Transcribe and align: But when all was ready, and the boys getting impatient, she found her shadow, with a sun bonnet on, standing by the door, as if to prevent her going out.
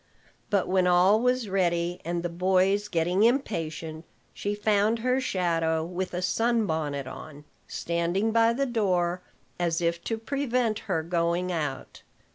But 0.49 0.67
when 0.67 0.87
all 0.87 1.19
was 1.21 1.47
ready, 1.47 2.01
and 2.03 2.23
the 2.23 2.27
boys 2.29 2.87
getting 2.87 3.21
impatient, 3.21 4.03
she 4.33 4.55
found 4.55 4.97
her 4.97 5.21
shadow, 5.21 5.85
with 5.85 6.15
a 6.15 6.23
sun 6.23 6.65
bonnet 6.65 7.05
on, 7.05 7.43
standing 7.67 8.31
by 8.31 8.53
the 8.53 8.65
door, 8.65 9.21
as 9.59 9.79
if 9.79 10.03
to 10.05 10.17
prevent 10.17 10.79
her 10.89 11.03
going 11.03 11.51
out. 11.51 12.01